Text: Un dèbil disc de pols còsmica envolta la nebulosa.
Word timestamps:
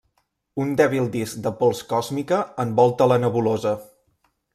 Un 0.61 0.69
dèbil 0.79 1.09
disc 1.15 1.43
de 1.47 1.51
pols 1.59 1.81
còsmica 1.91 2.39
envolta 2.65 3.09
la 3.13 3.19
nebulosa. 3.25 3.75